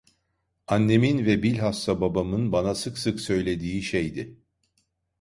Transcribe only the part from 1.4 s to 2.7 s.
bilhassa babamın